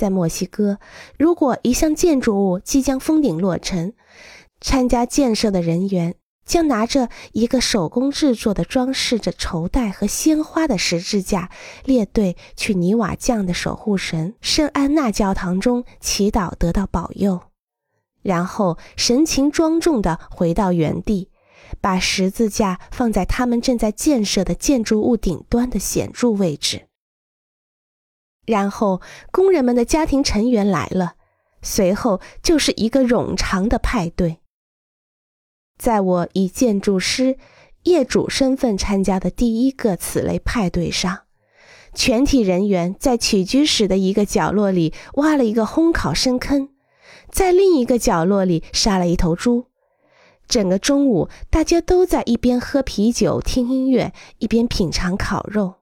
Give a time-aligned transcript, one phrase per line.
[0.00, 0.78] 在墨西哥，
[1.18, 3.92] 如果一项建筑物即将封顶落成，
[4.62, 6.14] 参加建设的人员
[6.46, 11.50] 将拿着一个手工制作的装饰着绸带和鲜花的十字架，
[11.84, 17.42] 列队去泥瓦匠的守护神圣安娜教堂中祈祷，得到保佑，
[18.22, 21.28] 然后神情庄重地回到原地，
[21.82, 26.89] 把十字架放在他们正在建设的建筑物顶端的显著位置。
[28.50, 31.14] 然后，工人们的家庭成员来了，
[31.62, 34.38] 随后就是一个冗长的派对。
[35.78, 37.38] 在我以建筑师、
[37.84, 41.20] 业主身份参加的第一个此类派对上，
[41.94, 46.68] 全体人员在起居室的一个角落里挖了一个烘烤深坑，
[47.30, 49.66] 在另一个角落里杀了一头猪。
[50.46, 55.79] 整个中午，大家都在一边喝啤酒、听音乐，一边品尝烤肉。